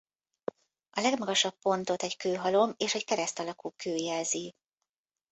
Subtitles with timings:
[0.89, 4.53] A legmagasabb pontot egy kőhalom és egy kereszt alakú kő jelzi.